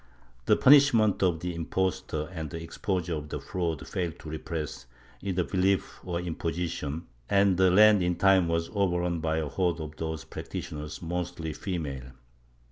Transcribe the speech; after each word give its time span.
The 0.47 0.57
punishment 0.57 1.21
of 1.21 1.41
the 1.41 1.53
impostor 1.53 2.27
and 2.33 2.49
the 2.49 2.59
exposure 2.59 3.13
of 3.13 3.29
the 3.29 3.39
fraud 3.39 3.87
failed 3.87 4.17
to 4.21 4.29
repress 4.31 4.87
either 5.21 5.43
belief 5.43 5.99
or 6.03 6.19
imposition, 6.19 7.05
and 7.29 7.55
the 7.55 7.69
land 7.69 8.01
in 8.01 8.15
time 8.15 8.47
was 8.47 8.71
overrun 8.73 9.19
by 9.19 9.37
a 9.37 9.47
horde 9.47 9.79
of 9.79 9.95
these 9.97 10.23
practitioners, 10.23 11.03
mostly 11.03 11.53
female. 11.53 12.13